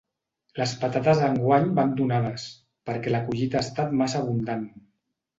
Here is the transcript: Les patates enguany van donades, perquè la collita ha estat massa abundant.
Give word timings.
Les 0.59 0.71
patates 0.83 1.19
enguany 1.25 1.67
van 1.79 1.91
donades, 1.99 2.45
perquè 2.91 3.13
la 3.13 3.19
collita 3.27 3.59
ha 3.59 3.61
estat 3.67 3.93
massa 4.01 4.23
abundant. 4.25 4.65